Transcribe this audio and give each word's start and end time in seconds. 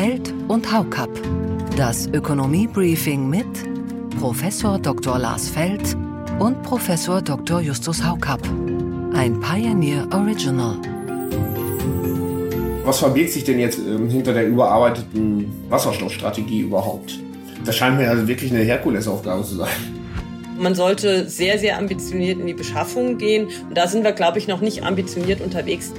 Feld 0.00 0.32
und 0.46 0.72
Haukapp. 0.72 1.10
Das 1.76 2.06
Ökonomie-Briefing 2.06 3.28
mit 3.28 3.48
Professor 4.20 4.78
Dr. 4.78 5.18
Lars 5.18 5.48
Feld 5.48 5.96
und 6.38 6.62
Professor 6.62 7.20
Dr. 7.20 7.60
Justus 7.60 8.04
Haukapp. 8.04 8.40
Ein 9.12 9.40
Pioneer 9.40 10.06
Original. 10.12 10.76
Was 12.84 13.00
verbirgt 13.00 13.32
sich 13.32 13.42
denn 13.42 13.58
jetzt 13.58 13.80
ähm, 13.80 14.08
hinter 14.08 14.32
der 14.34 14.46
überarbeiteten 14.46 15.50
Wasserstoffstrategie 15.68 16.60
überhaupt? 16.60 17.18
Das 17.64 17.74
scheint 17.74 17.98
mir 17.98 18.08
also 18.08 18.28
wirklich 18.28 18.52
eine 18.52 18.62
Herkulesaufgabe 18.62 19.42
zu 19.42 19.56
sein. 19.56 19.68
Man 20.60 20.76
sollte 20.76 21.28
sehr, 21.28 21.58
sehr 21.58 21.76
ambitioniert 21.76 22.38
in 22.38 22.46
die 22.46 22.54
Beschaffung 22.54 23.18
gehen. 23.18 23.48
Und 23.68 23.76
da 23.76 23.88
sind 23.88 24.04
wir, 24.04 24.12
glaube 24.12 24.38
ich, 24.38 24.46
noch 24.46 24.60
nicht 24.60 24.84
ambitioniert 24.84 25.40
unterwegs. 25.40 25.92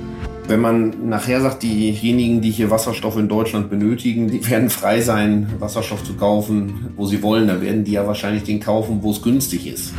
Wenn 0.50 0.62
man 0.62 1.10
nachher 1.10 1.42
sagt, 1.42 1.62
diejenigen, 1.62 2.42
die 2.42 2.50
hier 2.50 2.72
Wasserstoff 2.72 3.16
in 3.18 3.28
Deutschland 3.28 3.70
benötigen, 3.70 4.30
die 4.30 4.50
werden 4.50 4.72
frei 4.72 5.00
sein, 5.00 5.48
Wasserstoff 5.60 6.04
zu 6.04 6.16
kaufen, 6.16 6.92
wo 6.96 7.06
sie 7.06 7.22
wollen, 7.22 7.48
dann 7.48 7.62
werden 7.62 7.84
die 7.84 7.92
ja 7.92 8.08
wahrscheinlich 8.08 8.46
den 8.46 8.60
kaufen, 8.60 9.04
wo 9.04 9.12
es 9.12 9.22
günstig 9.22 9.68
ist. 9.68 9.94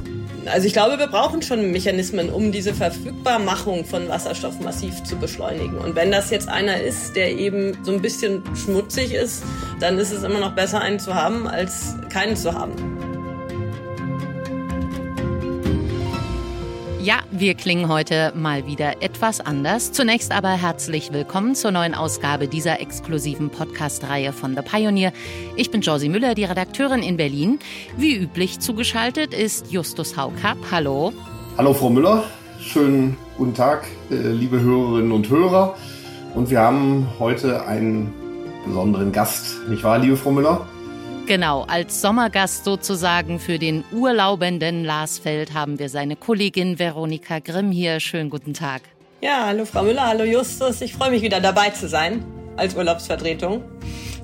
Also 0.46 0.66
ich 0.66 0.72
glaube, 0.72 0.98
wir 0.98 1.06
brauchen 1.06 1.40
schon 1.40 1.70
Mechanismen, 1.70 2.30
um 2.30 2.50
diese 2.50 2.74
Verfügbarmachung 2.74 3.84
von 3.84 4.08
Wasserstoff 4.08 4.58
massiv 4.58 5.04
zu 5.04 5.14
beschleunigen. 5.14 5.78
Und 5.78 5.94
wenn 5.94 6.10
das 6.10 6.30
jetzt 6.30 6.48
einer 6.48 6.80
ist, 6.80 7.14
der 7.14 7.38
eben 7.38 7.78
so 7.84 7.92
ein 7.92 8.02
bisschen 8.02 8.42
schmutzig 8.56 9.14
ist, 9.14 9.44
dann 9.78 9.98
ist 9.98 10.10
es 10.10 10.24
immer 10.24 10.40
noch 10.40 10.56
besser, 10.56 10.80
einen 10.80 10.98
zu 10.98 11.14
haben, 11.14 11.46
als 11.46 11.94
keinen 12.08 12.34
zu 12.34 12.52
haben. 12.52 12.72
Ja, 17.10 17.24
wir 17.32 17.54
klingen 17.54 17.88
heute 17.88 18.32
mal 18.36 18.68
wieder 18.68 19.02
etwas 19.02 19.40
anders. 19.40 19.90
Zunächst 19.90 20.30
aber 20.30 20.50
herzlich 20.50 21.12
willkommen 21.12 21.56
zur 21.56 21.72
neuen 21.72 21.92
Ausgabe 21.92 22.46
dieser 22.46 22.78
exklusiven 22.78 23.50
Podcast-Reihe 23.50 24.32
von 24.32 24.54
The 24.54 24.62
Pioneer. 24.62 25.12
Ich 25.56 25.72
bin 25.72 25.80
Josie 25.80 26.08
Müller, 26.08 26.36
die 26.36 26.44
Redakteurin 26.44 27.02
in 27.02 27.16
Berlin. 27.16 27.58
Wie 27.96 28.14
üblich 28.14 28.60
zugeschaltet 28.60 29.34
ist 29.34 29.72
Justus 29.72 30.16
Haukapp. 30.16 30.56
Hallo. 30.70 31.12
Hallo, 31.58 31.74
Frau 31.74 31.90
Müller. 31.90 32.22
Schönen 32.60 33.16
guten 33.36 33.54
Tag, 33.54 33.88
äh, 34.12 34.14
liebe 34.14 34.60
Hörerinnen 34.60 35.10
und 35.10 35.28
Hörer. 35.28 35.74
Und 36.36 36.48
wir 36.48 36.60
haben 36.60 37.08
heute 37.18 37.66
einen 37.66 38.14
besonderen 38.64 39.10
Gast, 39.10 39.68
nicht 39.68 39.82
wahr, 39.82 39.98
liebe 39.98 40.16
Frau 40.16 40.30
Müller? 40.30 40.64
Genau, 41.26 41.62
als 41.62 42.00
Sommergast 42.00 42.64
sozusagen 42.64 43.38
für 43.38 43.58
den 43.58 43.84
urlaubenden 43.92 44.84
Lars 44.84 45.18
Feld 45.18 45.54
haben 45.54 45.78
wir 45.78 45.88
seine 45.88 46.16
Kollegin 46.16 46.78
Veronika 46.78 47.38
Grimm 47.38 47.70
hier. 47.70 48.00
Schönen 48.00 48.30
guten 48.30 48.52
Tag. 48.52 48.82
Ja, 49.20 49.46
hallo 49.46 49.64
Frau 49.64 49.82
Müller, 49.82 50.06
hallo 50.06 50.24
Justus. 50.24 50.80
Ich 50.80 50.94
freue 50.94 51.10
mich 51.10 51.22
wieder 51.22 51.40
dabei 51.40 51.70
zu 51.70 51.88
sein 51.88 52.24
als 52.56 52.74
Urlaubsvertretung. 52.74 53.62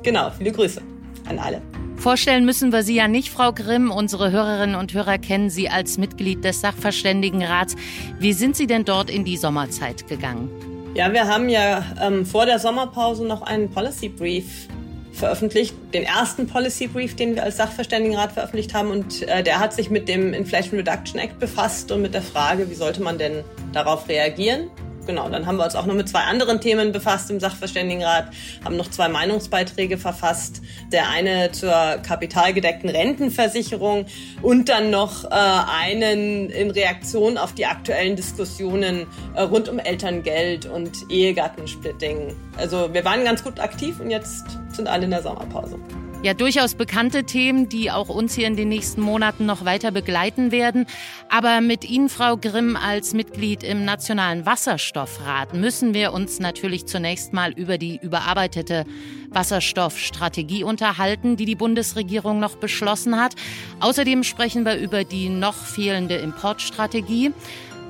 Genau, 0.03 0.31
viele 0.31 0.53
Grüße 0.53 0.83
an 1.29 1.39
alle. 1.39 1.63
Vorstellen 1.97 2.45
müssen 2.45 2.73
wir 2.73 2.83
Sie 2.83 2.95
ja 2.95 3.09
nicht, 3.09 3.31
Frau 3.31 3.53
Grimm. 3.53 3.91
Unsere 3.91 4.31
Hörerinnen 4.31 4.77
und 4.77 4.93
Hörer 4.93 5.19
kennen 5.19 5.51
Sie 5.51 5.69
als 5.69 5.99
Mitglied 5.99 6.45
des 6.45 6.61
Sachverständigenrats. 6.61 7.77
Wie 8.19 8.33
sind 8.33 8.57
Sie 8.57 8.67
denn 8.67 8.85
dort 8.85 9.11
in 9.11 9.25
die 9.25 9.37
Sommerzeit 9.37 10.07
gegangen? 10.07 10.51
Ja, 10.95 11.13
wir 11.13 11.27
haben 11.27 11.49
ja 11.49 11.85
ähm, 12.01 12.25
vor 12.25 12.47
der 12.47 12.59
Sommerpause 12.59 13.27
noch 13.27 13.43
einen 13.43 13.71
Policy 13.71 14.09
Brief 14.09 14.69
veröffentlicht, 15.17 15.75
den 15.95 16.05
ersten 16.05 16.47
Policy 16.47 16.87
Brief, 16.89 17.17
den 17.17 17.35
wir 17.35 17.43
als 17.43 17.57
Sachverständigenrat 17.57 18.33
veröffentlicht 18.33 18.75
haben. 18.75 18.91
Und 18.91 19.23
äh, 19.23 19.43
der 19.43 19.59
hat 19.59 19.73
sich 19.73 19.91
mit 19.91 20.09
dem 20.09 20.33
Inflation 20.33 20.79
Reduction 20.79 21.19
Act 21.19 21.39
befasst 21.39 21.91
und 21.91 22.03
mit 22.03 22.15
der 22.15 22.23
Frage, 22.23 22.71
wie 22.71 22.75
sollte 22.75 23.03
man 23.03 23.19
denn 23.19 23.45
darauf 23.73 24.09
reagieren 24.09 24.71
genau, 25.07 25.29
dann 25.29 25.47
haben 25.47 25.57
wir 25.57 25.65
uns 25.65 25.75
auch 25.77 25.87
noch 25.87 25.95
mit 25.95 26.09
zwei 26.09 26.21
anderen 26.21 26.61
Themen 26.61 26.93
befasst 26.93 27.31
im 27.31 27.41
Sachverständigenrat, 27.41 28.29
haben 28.65 28.77
noch 28.77 28.91
zwei 28.91 29.09
Meinungsbeiträge 29.09 29.97
verfasst. 29.97 30.61
Der 30.93 31.09
eine 31.09 31.53
zur 31.53 31.73
kapitalgedeckten 32.03 32.91
Rentenversicherung 32.91 34.07
und 34.43 34.69
dann 34.69 34.91
noch 34.91 35.25
äh, 35.25 35.29
einen 35.31 36.51
in 36.51 36.71
Reaktion 36.71 37.39
auf 37.39 37.55
die 37.55 37.67
aktuellen 37.67 38.17
Diskussionen 38.17 39.07
äh, 39.35 39.43
rund 39.43 39.69
um 39.69 39.79
Elterngeld 39.79 40.67
und 40.67 41.11
Ehegattensplitting. 41.11 42.35
Also 42.57 42.93
wir 42.93 43.05
waren 43.05 43.25
ganz 43.25 43.43
gut 43.43 43.61
aktiv 43.61 44.01
und 44.01 44.11
jetzt 44.11 44.59
sind 44.77 44.89
alle 44.89 45.05
in 45.05 45.11
der 45.11 45.23
Sommerpause. 45.23 45.79
Ja, 46.23 46.35
durchaus 46.35 46.75
bekannte 46.75 47.25
Themen, 47.25 47.69
die 47.69 47.91
auch 47.91 48.09
uns 48.09 48.35
hier 48.35 48.47
in 48.47 48.57
den 48.57 48.69
nächsten 48.69 49.01
Monaten 49.01 49.47
noch 49.47 49.65
weiter 49.65 49.93
begleiten 49.93 50.51
werden. 50.51 50.87
Aber 51.29 51.61
mit 51.61 51.89
Ihnen, 51.89 52.09
Frau 52.09 52.37
Grimm, 52.37 52.75
als 52.75 53.13
Mitglied 53.13 53.63
im 53.63 53.85
Nationalen 53.85 54.47
Wasserstoffrat 54.47 55.55
müssen 55.55 55.95
wir 55.95 56.13
uns 56.13 56.41
natürlich 56.41 56.87
zunächst 56.87 57.33
mal 57.33 57.53
über 57.53 57.77
die 57.79 58.01
überarbeitete 58.03 58.87
Wasserstoffstrategie 59.31 60.65
unterhalten, 60.65 61.37
die 61.37 61.45
die 61.45 61.55
Bundesregierung 61.55 62.41
noch 62.41 62.57
beschlossen 62.57 63.21
hat. 63.21 63.35
Außerdem 63.81 64.25
sprechen 64.25 64.65
wir 64.65 64.77
über 64.79 65.05
die 65.05 65.29
noch 65.29 65.55
fehlende 65.55 66.17
Importstrategie. 66.17 67.33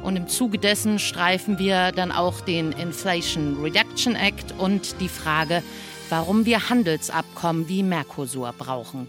Und 0.03 0.17
im 0.17 0.29
Zuge 0.29 0.59
dessen 0.59 0.99
streifen 0.99 1.59
wir 1.59 1.91
dann 1.93 2.13
auch 2.13 2.41
den 2.41 2.73
Inflation 2.73 3.63
Reduction 3.63 4.15
Act 4.15 4.53
und 4.59 5.01
die 5.01 5.09
Frage, 5.09 5.63
warum 6.09 6.47
wir 6.47 6.69
Handelsabkommen 6.69 7.69
wie 7.69 7.83
Mercosur 7.83 8.53
brauchen. 8.57 9.07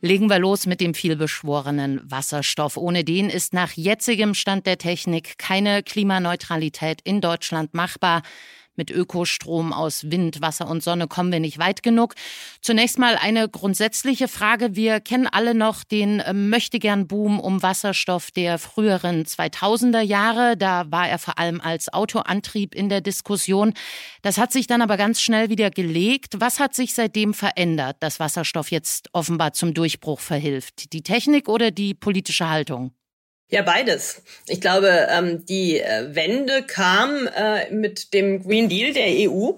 Legen 0.00 0.28
wir 0.28 0.40
los 0.40 0.66
mit 0.66 0.80
dem 0.80 0.94
vielbeschworenen 0.94 2.00
Wasserstoff. 2.04 2.76
Ohne 2.76 3.04
den 3.04 3.30
ist 3.30 3.54
nach 3.54 3.72
jetzigem 3.72 4.34
Stand 4.34 4.66
der 4.66 4.76
Technik 4.76 5.38
keine 5.38 5.84
Klimaneutralität 5.84 7.00
in 7.04 7.20
Deutschland 7.20 7.72
machbar. 7.72 8.22
Mit 8.74 8.90
Ökostrom 8.90 9.72
aus 9.72 10.10
Wind, 10.10 10.40
Wasser 10.40 10.66
und 10.68 10.82
Sonne 10.82 11.06
kommen 11.06 11.30
wir 11.30 11.40
nicht 11.40 11.58
weit 11.58 11.82
genug. 11.82 12.14
Zunächst 12.62 12.98
mal 12.98 13.16
eine 13.16 13.48
grundsätzliche 13.48 14.28
Frage. 14.28 14.74
Wir 14.74 15.00
kennen 15.00 15.26
alle 15.26 15.54
noch 15.54 15.84
den 15.84 16.20
äh, 16.20 16.32
Möchtegern-Boom 16.32 17.38
um 17.38 17.62
Wasserstoff 17.62 18.30
der 18.30 18.58
früheren 18.58 19.24
2000er 19.24 20.00
Jahre. 20.00 20.56
Da 20.56 20.90
war 20.90 21.08
er 21.08 21.18
vor 21.18 21.38
allem 21.38 21.60
als 21.60 21.92
Autoantrieb 21.92 22.74
in 22.74 22.88
der 22.88 23.02
Diskussion. 23.02 23.74
Das 24.22 24.38
hat 24.38 24.52
sich 24.52 24.66
dann 24.66 24.80
aber 24.80 24.96
ganz 24.96 25.20
schnell 25.20 25.50
wieder 25.50 25.70
gelegt. 25.70 26.36
Was 26.38 26.58
hat 26.58 26.74
sich 26.74 26.94
seitdem 26.94 27.34
verändert, 27.34 27.96
dass 28.00 28.20
Wasserstoff 28.20 28.70
jetzt 28.70 29.10
offenbar 29.12 29.52
zum 29.52 29.74
Durchbruch 29.74 30.20
verhilft? 30.20 30.92
Die 30.94 31.02
Technik 31.02 31.48
oder 31.48 31.70
die 31.70 31.92
politische 31.92 32.48
Haltung? 32.48 32.94
Ja, 33.52 33.60
beides. 33.60 34.22
Ich 34.48 34.62
glaube, 34.62 35.08
ähm, 35.10 35.44
die 35.44 35.78
äh, 35.78 36.14
Wende 36.14 36.62
kam 36.62 37.26
äh, 37.26 37.70
mit 37.70 38.14
dem 38.14 38.42
Green 38.42 38.70
Deal 38.70 38.94
der 38.94 39.28
EU 39.30 39.50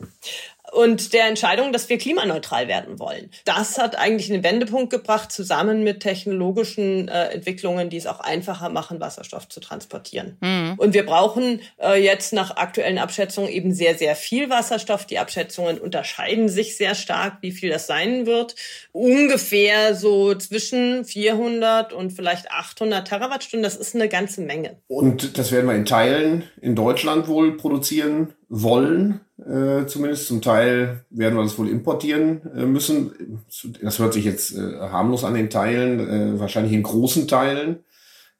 und 0.73 1.13
der 1.13 1.27
Entscheidung, 1.27 1.73
dass 1.73 1.89
wir 1.89 1.99
klimaneutral 1.99 2.69
werden 2.69 2.99
wollen. 2.99 3.31
Das 3.45 3.79
hat 3.79 3.97
eigentlich 3.97 4.33
einen 4.33 4.43
Wendepunkt 4.43 4.91
gebracht, 4.91 5.31
zusammen 5.31 5.85
mit 5.85 6.01
technologischen 6.01 7.09
äh, 7.09 7.29
Entwicklungen, 7.29 7.91
die 7.91 7.97
es 7.97 8.07
auch 8.07 8.21
einfacher 8.21 8.71
machen, 8.71 9.01
Wasserstoff 9.01 9.49
zu 9.49 9.61
transportieren. 9.61 10.37
Mhm. 10.41 10.75
Und 10.79 10.95
wir 10.95 11.05
brauchen 11.05 11.61
äh, 11.81 12.03
jetzt 12.03 12.33
nach 12.33 12.57
aktuellen 12.57 12.99
Abschätzungen 12.99 13.51
eben 13.51 13.75
sehr, 13.75 13.97
sehr 13.97 14.17
viel 14.17 14.51
Wasserstoff. 14.51 15.07
Die 15.07 15.19
Abschätzungen 15.19 15.79
unterscheiden 15.79 16.49
sich 16.49 16.77
sehr 16.77 16.95
stark, 16.95 17.39
wie 17.41 17.53
viel 17.53 17.71
das 17.71 17.87
sein 17.87 18.27
wird. 18.27 18.57
Ungefähr 18.93 19.95
so 19.95 20.35
zwischen 20.35 21.05
400 21.05 21.93
und 21.93 22.13
vielleicht 22.13 22.51
800 22.51 23.07
Terawattstunden. 23.07 23.63
Das 23.63 23.77
ist 23.77 23.95
eine 23.95 24.09
ganze 24.09 24.41
Menge. 24.41 24.79
Und 24.89 25.39
das 25.39 25.53
werden 25.53 25.69
wir 25.69 25.75
in 25.75 25.85
Teilen 25.85 26.45
in 26.61 26.75
Deutschland 26.75 27.29
wohl 27.29 27.57
produzieren 27.57 28.35
wollen, 28.49 29.21
äh, 29.39 29.87
zumindest. 29.87 30.27
Zum 30.27 30.43
Teil 30.43 31.05
werden 31.11 31.37
wir 31.37 31.43
das 31.43 31.59
wohl 31.59 31.69
importieren 31.69 32.43
äh, 32.55 32.67
müssen. 32.67 33.43
Das 33.83 33.99
hört 33.99 34.15
sich 34.15 34.25
jetzt 34.25 34.57
äh, 34.57 34.79
harmlos 34.81 35.25
an 35.25 35.35
den 35.35 35.51
Teilen, 35.51 36.01
äh, 36.01 36.39
wahrscheinlich 36.39 36.73
in 36.73 36.83
großen 36.83 37.27
Teilen. 37.29 37.85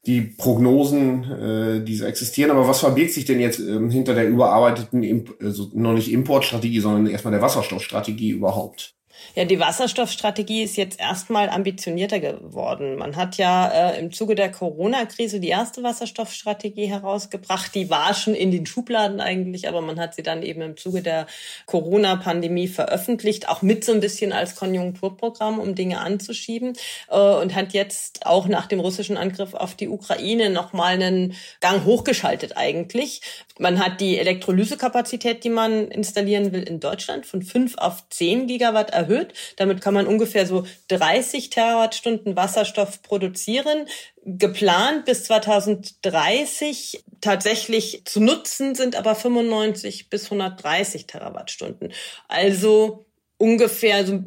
Die 0.07 0.21
Prognosen, 0.21 1.25
äh, 1.25 1.85
die 1.85 1.97
so 1.97 2.05
existieren, 2.05 2.51
aber 2.51 2.69
was 2.69 2.81
verbirgt 2.81 3.13
sich 3.13 3.25
denn 3.25 3.41
jetzt 3.41 3.59
äh, 3.59 3.91
hinter 3.91 4.15
der 4.15 4.29
überarbeiteten, 4.29 5.25
also 5.41 5.71
noch 5.73 5.95
nicht 5.95 6.13
Importstrategie, 6.13 6.81
sondern 6.81 7.07
erstmal 7.07 7.33
der 7.33 7.43
Wasserstoffstrategie 7.43 8.31
überhaupt? 8.31 8.95
Ja, 9.35 9.45
die 9.45 9.59
Wasserstoffstrategie 9.59 10.63
ist 10.63 10.77
jetzt 10.77 11.01
erstmal 11.01 11.49
ambitionierter 11.49 12.21
geworden. 12.21 12.97
Man 12.97 13.17
hat 13.17 13.37
ja 13.37 13.67
äh, 13.69 13.99
im 13.99 14.13
Zuge 14.13 14.37
der 14.37 14.51
Corona-Krise 14.53 15.41
die 15.41 15.49
erste 15.49 15.83
Wasserstoffstrategie 15.83 16.87
herausgebracht. 16.87 17.75
Die 17.75 17.91
war 17.91 18.15
schon 18.15 18.35
in 18.35 18.53
den 18.53 18.65
Schubladen 18.65 19.21
eigentlich, 19.21 19.69
aber 19.69 19.81
man 19.81 19.99
hat 19.99 20.15
sie 20.15 20.23
dann 20.23 20.43
eben 20.43 20.63
im 20.63 20.77
Zuge 20.77 21.03
der 21.03 21.27
Corona-Pandemie 21.67 22.69
veröffentlicht, 22.69 23.49
auch 23.49 23.63
mit 23.63 23.85
so 23.85 23.93
ein 23.93 24.01
bisschen 24.01 24.33
als 24.33 24.55
Konjunkturprogramm, 24.55 25.59
um 25.59 25.75
Dinge 25.75 26.01
anzuschieben 26.01 26.75
äh, 27.11 27.19
und 27.19 27.57
hat 27.57 27.73
jetzt 27.73 28.27
auch 28.27 28.47
nach 28.47 28.67
dem 28.67 28.79
russischen 28.79 29.17
Angriff 29.17 29.55
auf 29.55 29.75
die 29.75 29.89
Ukraine 29.89 30.51
nochmal 30.51 30.95
einen 30.95 31.35
Gang 31.61 31.85
hochgeschaltet 31.85 32.57
eigentlich. 32.57 33.21
Man 33.59 33.79
hat 33.85 34.01
die 34.01 34.19
Elektrolysekapazität, 34.19 35.45
die 35.45 35.51
man 35.51 35.89
installieren 35.89 36.53
will, 36.53 36.63
in 36.63 36.81
Deutschland 36.81 37.27
von 37.27 37.43
fünf 37.43 37.79
auf 37.79 38.09
zehn 38.11 38.47
Gigawatt 38.47 38.93
erhöht. 39.05 39.35
Damit 39.57 39.81
kann 39.81 39.95
man 39.95 40.07
ungefähr 40.07 40.47
so 40.47 40.67
30 40.89 41.51
Terawattstunden 41.51 42.37
Wasserstoff 42.37 43.03
produzieren. 43.03 43.87
Geplant 44.25 45.05
bis 45.05 45.25
2030 45.25 47.05
tatsächlich 47.21 48.03
zu 48.05 48.21
nutzen 48.21 48.75
sind 48.75 48.97
aber 48.97 49.15
95 49.15 50.11
bis 50.11 50.25
130 50.25 51.07
Terawattstunden. 51.07 51.93
Also 52.29 53.05
ungefähr 53.39 54.07
so 54.07 54.21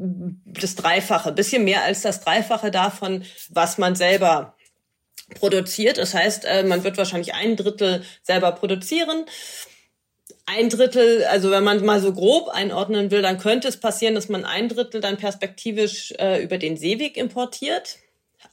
das 0.45 0.75
Dreifache, 0.75 1.31
bisschen 1.31 1.63
mehr 1.63 1.83
als 1.83 2.01
das 2.01 2.21
Dreifache 2.21 2.71
davon, 2.71 3.23
was 3.49 3.77
man 3.77 3.95
selber 3.95 4.55
produziert. 5.35 5.97
Das 5.97 6.13
heißt, 6.13 6.45
äh, 6.45 6.63
man 6.63 6.83
wird 6.83 6.97
wahrscheinlich 6.97 7.33
ein 7.33 7.55
Drittel 7.55 8.03
selber 8.23 8.51
produzieren. 8.51 9.25
Ein 10.49 10.69
Drittel, 10.69 11.25
also 11.25 11.51
wenn 11.51 11.65
man 11.65 11.83
mal 11.83 11.99
so 11.99 12.13
grob 12.13 12.47
einordnen 12.47 13.11
will, 13.11 13.21
dann 13.21 13.37
könnte 13.37 13.67
es 13.67 13.77
passieren, 13.77 14.15
dass 14.15 14.29
man 14.29 14.45
ein 14.45 14.69
Drittel 14.69 15.01
dann 15.01 15.17
perspektivisch 15.17 16.13
äh, 16.19 16.41
über 16.41 16.57
den 16.57 16.77
Seeweg 16.77 17.17
importiert 17.17 17.97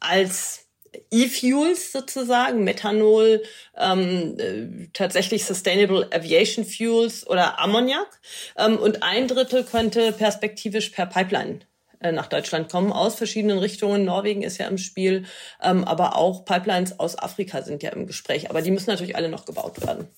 als 0.00 0.66
E-Fuels 1.12 1.92
sozusagen, 1.92 2.64
Methanol, 2.64 3.44
ähm, 3.78 4.36
äh, 4.38 4.88
tatsächlich 4.92 5.44
Sustainable 5.44 6.08
Aviation 6.12 6.64
Fuels 6.64 7.26
oder 7.28 7.60
Ammoniak. 7.60 8.20
Ähm, 8.58 8.76
und 8.76 9.04
ein 9.04 9.28
Drittel 9.28 9.62
könnte 9.62 10.10
perspektivisch 10.10 10.90
per 10.90 11.06
Pipeline 11.06 11.60
äh, 12.00 12.10
nach 12.10 12.26
Deutschland 12.26 12.72
kommen 12.72 12.92
aus 12.92 13.14
verschiedenen 13.14 13.58
Richtungen. 13.58 14.04
Norwegen 14.04 14.42
ist 14.42 14.58
ja 14.58 14.66
im 14.66 14.78
Spiel, 14.78 15.26
ähm, 15.62 15.84
aber 15.84 16.16
auch 16.16 16.44
Pipelines 16.44 16.98
aus 16.98 17.16
Afrika 17.16 17.62
sind 17.62 17.84
ja 17.84 17.90
im 17.90 18.08
Gespräch. 18.08 18.50
Aber 18.50 18.62
die 18.62 18.72
müssen 18.72 18.90
natürlich 18.90 19.14
alle 19.14 19.28
noch 19.28 19.44
gebaut 19.44 19.80
werden. 19.80 20.08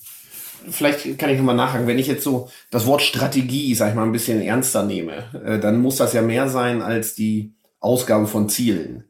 Vielleicht 0.71 1.19
kann 1.19 1.31
ich 1.31 1.39
nochmal 1.39 1.57
nachhaken, 1.57 1.87
wenn 1.87 1.99
ich 1.99 2.07
jetzt 2.07 2.25
so 2.25 2.49
das 2.71 2.87
Wort 2.87 3.03
Strategie, 3.03 3.75
sag 3.75 3.91
ich 3.91 3.95
mal, 3.95 4.05
ein 4.05 4.13
bisschen 4.13 4.43
ernster 4.43 4.85
nehme, 4.85 5.31
äh, 5.45 5.59
dann 5.59 5.81
muss 5.81 5.97
das 5.97 6.13
ja 6.13 6.23
mehr 6.23 6.49
sein 6.49 6.83
als 6.83 7.15
die 7.15 7.55
Ausgabe 7.81 8.27
von 8.27 8.49
Zielen 8.49 9.05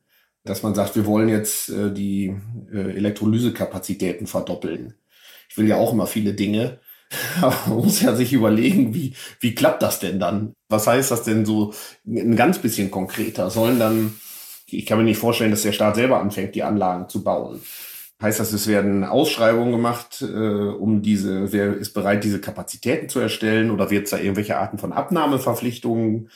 dass 0.46 0.62
man 0.62 0.74
sagt, 0.74 0.96
wir 0.96 1.06
wollen 1.06 1.28
jetzt 1.28 1.68
äh, 1.68 1.92
die 1.92 2.34
äh, 2.72 2.96
Elektrolysekapazitäten 2.96 4.26
verdoppeln. 4.26 4.94
Ich 5.48 5.58
will 5.58 5.68
ja 5.68 5.76
auch 5.76 5.92
immer 5.92 6.06
viele 6.06 6.34
Dinge, 6.34 6.78
aber 7.40 7.56
man 7.66 7.78
muss 7.78 8.00
ja 8.00 8.14
sich 8.14 8.32
überlegen, 8.32 8.94
wie, 8.94 9.14
wie 9.40 9.54
klappt 9.54 9.82
das 9.82 10.00
denn 10.00 10.18
dann? 10.18 10.54
Was 10.68 10.86
heißt 10.86 11.10
das 11.10 11.24
denn 11.24 11.44
so 11.44 11.74
ein 12.06 12.36
ganz 12.36 12.58
bisschen 12.58 12.90
konkreter? 12.90 13.50
Sollen 13.50 13.78
dann, 13.78 14.14
ich 14.68 14.86
kann 14.86 14.98
mir 14.98 15.04
nicht 15.04 15.18
vorstellen, 15.18 15.50
dass 15.50 15.62
der 15.62 15.72
Staat 15.72 15.96
selber 15.96 16.20
anfängt, 16.20 16.54
die 16.54 16.62
Anlagen 16.62 17.08
zu 17.08 17.22
bauen. 17.22 17.60
Heißt 18.20 18.40
das, 18.40 18.52
es 18.52 18.66
werden 18.66 19.04
Ausschreibungen 19.04 19.72
gemacht, 19.72 20.22
äh, 20.22 20.24
um 20.24 21.02
diese, 21.02 21.52
wer 21.52 21.74
ist 21.76 21.92
bereit, 21.92 22.24
diese 22.24 22.40
Kapazitäten 22.40 23.10
zu 23.10 23.20
erstellen 23.20 23.70
oder 23.70 23.90
wird 23.90 24.04
es 24.04 24.10
da 24.10 24.18
irgendwelche 24.18 24.56
Arten 24.56 24.78
von 24.78 24.92
Abnahmeverpflichtungen 24.92 26.30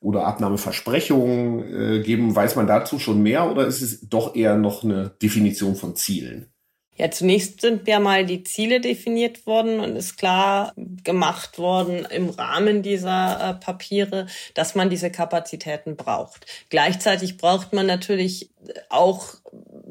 oder 0.00 0.26
Abnahmeversprechungen 0.26 1.98
äh, 1.98 2.02
geben. 2.02 2.34
Weiß 2.34 2.56
man 2.56 2.66
dazu 2.66 2.98
schon 2.98 3.22
mehr 3.22 3.50
oder 3.50 3.66
ist 3.66 3.82
es 3.82 4.08
doch 4.08 4.34
eher 4.34 4.56
noch 4.56 4.84
eine 4.84 5.10
Definition 5.20 5.76
von 5.76 5.96
Zielen? 5.96 6.50
Ja, 6.98 7.12
zunächst 7.12 7.60
sind 7.60 7.86
ja 7.86 8.00
mal 8.00 8.26
die 8.26 8.42
Ziele 8.42 8.80
definiert 8.80 9.46
worden 9.46 9.78
und 9.78 9.94
ist 9.94 10.18
klar 10.18 10.72
gemacht 10.76 11.58
worden 11.58 12.04
im 12.10 12.28
Rahmen 12.28 12.82
dieser 12.82 13.50
äh, 13.50 13.54
Papiere, 13.54 14.26
dass 14.54 14.74
man 14.74 14.90
diese 14.90 15.08
Kapazitäten 15.08 15.94
braucht. 15.96 16.46
Gleichzeitig 16.70 17.36
braucht 17.36 17.72
man 17.72 17.86
natürlich 17.86 18.50
auch 18.88 19.34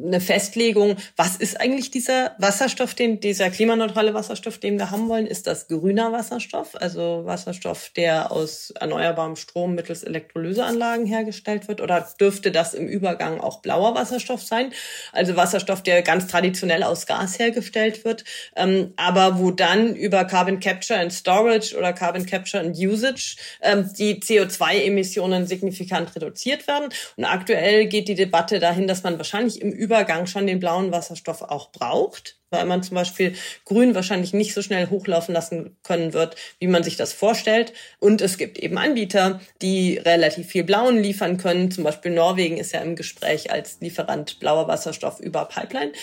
eine 0.03 0.21
Festlegung, 0.21 0.95
was 1.15 1.37
ist 1.37 1.59
eigentlich 1.59 1.91
dieser 1.91 2.35
Wasserstoff, 2.37 2.93
den, 2.93 3.19
dieser 3.19 3.49
klimaneutrale 3.49 4.13
Wasserstoff, 4.13 4.57
den 4.57 4.77
wir 4.77 4.91
haben 4.91 5.09
wollen? 5.09 5.25
Ist 5.25 5.47
das 5.47 5.67
grüner 5.67 6.11
Wasserstoff, 6.11 6.75
also 6.75 7.23
Wasserstoff, 7.25 7.89
der 7.95 8.31
aus 8.31 8.71
erneuerbarem 8.71 9.35
Strom 9.35 9.75
mittels 9.75 10.03
Elektrolyseanlagen 10.03 11.05
hergestellt 11.05 11.67
wird? 11.67 11.81
Oder 11.81 12.07
dürfte 12.19 12.51
das 12.51 12.73
im 12.73 12.87
Übergang 12.87 13.39
auch 13.39 13.61
blauer 13.61 13.95
Wasserstoff 13.95 14.43
sein? 14.43 14.71
Also 15.13 15.35
Wasserstoff, 15.35 15.81
der 15.81 16.01
ganz 16.03 16.27
traditionell 16.27 16.83
aus 16.83 17.05
Gas 17.05 17.39
hergestellt 17.39 18.05
wird, 18.05 18.23
ähm, 18.55 18.93
aber 18.97 19.39
wo 19.39 19.51
dann 19.51 19.95
über 19.95 20.25
Carbon 20.25 20.59
Capture 20.59 20.99
and 20.99 21.11
Storage 21.11 21.75
oder 21.75 21.93
Carbon 21.93 22.25
Capture 22.25 22.63
and 22.63 22.77
Usage 22.77 23.37
ähm, 23.61 23.89
die 23.97 24.19
CO2-Emissionen 24.19 25.47
signifikant 25.47 26.15
reduziert 26.15 26.67
werden. 26.67 26.89
Und 27.15 27.25
aktuell 27.25 27.87
geht 27.87 28.07
die 28.07 28.15
Debatte 28.15 28.59
dahin, 28.59 28.87
dass 28.87 29.03
man 29.03 29.17
wahrscheinlich 29.17 29.61
im 29.61 29.71
Übergang 29.87 30.27
schon 30.27 30.47
den 30.47 30.59
blauen 30.59 30.91
Wasserstoff 30.91 31.41
auch 31.41 31.71
braucht, 31.71 32.35
weil 32.49 32.65
man 32.65 32.83
zum 32.83 32.95
Beispiel 32.95 33.35
grün 33.63 33.95
wahrscheinlich 33.95 34.33
nicht 34.33 34.53
so 34.53 34.61
schnell 34.61 34.89
hochlaufen 34.89 35.33
lassen 35.33 35.77
können 35.81 36.11
wird, 36.11 36.35
wie 36.59 36.67
man 36.67 36.83
sich 36.83 36.97
das 36.97 37.13
vorstellt. 37.13 37.71
Und 37.99 38.19
es 38.19 38.37
gibt 38.37 38.57
eben 38.57 38.77
Anbieter, 38.77 39.39
die 39.61 39.97
relativ 39.97 40.47
viel 40.47 40.65
blauen 40.65 41.01
liefern 41.01 41.37
können. 41.37 41.71
Zum 41.71 41.85
Beispiel 41.85 42.11
Norwegen 42.11 42.57
ist 42.57 42.73
ja 42.73 42.81
im 42.81 42.97
Gespräch 42.97 43.49
als 43.49 43.77
Lieferant 43.79 44.39
blauer 44.41 44.67
Wasserstoff 44.67 45.21
über 45.21 45.45
Pipeline. 45.45 45.93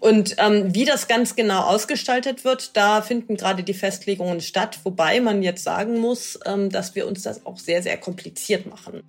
Und 0.00 0.36
ähm, 0.38 0.74
wie 0.74 0.86
das 0.86 1.08
ganz 1.08 1.36
genau 1.36 1.60
ausgestaltet 1.64 2.44
wird, 2.44 2.74
da 2.74 3.02
finden 3.02 3.36
gerade 3.36 3.62
die 3.62 3.74
Festlegungen 3.74 4.40
statt, 4.40 4.78
wobei 4.84 5.20
man 5.20 5.42
jetzt 5.42 5.62
sagen 5.62 5.98
muss, 5.98 6.38
ähm, 6.46 6.70
dass 6.70 6.94
wir 6.94 7.06
uns 7.06 7.22
das 7.22 7.44
auch 7.44 7.58
sehr, 7.58 7.82
sehr 7.82 7.98
kompliziert 7.98 8.66
machen. 8.66 9.02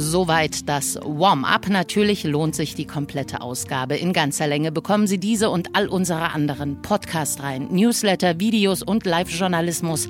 Soweit 0.00 0.68
das 0.68 0.96
Warm-up. 1.02 1.68
Natürlich 1.68 2.22
lohnt 2.22 2.54
sich 2.54 2.76
die 2.76 2.84
komplette 2.84 3.40
Ausgabe. 3.40 3.96
In 3.96 4.12
ganzer 4.12 4.46
Länge 4.46 4.70
bekommen 4.70 5.08
Sie 5.08 5.18
diese 5.18 5.50
und 5.50 5.74
all 5.74 5.88
unsere 5.88 6.30
anderen 6.30 6.80
Podcast-Reihen, 6.82 7.74
Newsletter, 7.74 8.38
Videos 8.38 8.84
und 8.84 9.04
Live-Journalismus 9.04 10.08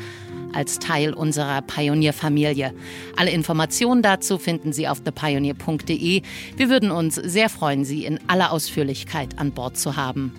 als 0.52 0.78
Teil 0.78 1.14
unserer 1.14 1.62
Pionierfamilie. 1.62 2.74
Alle 3.16 3.30
Informationen 3.30 4.02
dazu 4.02 4.36
finden 4.36 4.74
Sie 4.74 4.86
auf 4.88 5.00
thepioneer.de. 5.00 6.20
Wir 6.56 6.68
würden 6.68 6.90
uns 6.90 7.14
sehr 7.14 7.48
freuen, 7.48 7.86
Sie 7.86 8.04
in 8.04 8.20
aller 8.28 8.52
Ausführlichkeit 8.52 9.38
an 9.38 9.52
Bord 9.52 9.78
zu 9.78 9.96
haben. 9.96 10.34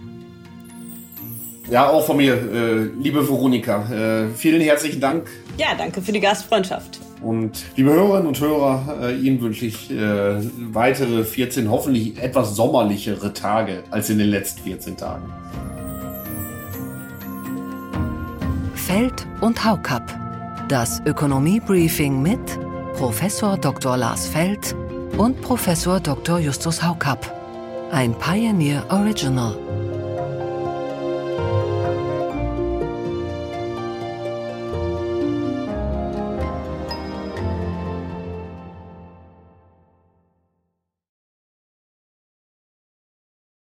Ja, 1.72 1.90
auch 1.90 2.06
von 2.06 2.18
mir, 2.18 2.36
äh, 2.36 3.02
liebe 3.02 3.28
Veronika, 3.28 4.26
äh, 4.26 4.30
vielen 4.36 4.62
herzlichen 4.62 5.02
Dank. 5.02 5.28
Ja, 5.58 5.70
danke 5.76 6.04
für 6.04 6.12
die 6.12 6.20
Gastfreundschaft. 6.20 7.00
Und 7.22 7.66
liebe 7.76 7.92
Hörerinnen 7.92 8.28
und 8.28 8.40
Hörer, 8.40 8.98
äh, 9.02 9.18
Ihnen 9.18 9.42
wünsche 9.42 9.66
ich 9.66 9.92
äh, 9.92 10.42
weitere 10.72 11.24
14 11.24 11.70
hoffentlich 11.70 12.22
etwas 12.22 12.56
sommerlichere 12.56 13.34
Tage 13.34 13.84
als 13.92 14.10
in 14.10 14.20
den 14.20 14.30
letzten 14.30 14.62
14 14.62 14.96
Tagen. 14.96 15.26
Feld 18.74 19.28
und 19.42 19.64
Haukapp. 19.64 20.04
Das 20.70 21.02
Ökonomie-Briefing 21.06 22.22
mit 22.22 22.40
Professor 22.96 23.58
Dr. 23.58 23.98
Lars 23.98 24.28
Feld 24.28 24.76
und 25.18 25.42
Professor 25.42 26.00
Dr. 26.00 26.40
Justus 26.40 26.82
Haukapp. 26.82 27.36
Ein 27.92 28.14
Pioneer 28.14 28.86
Original. 28.90 29.58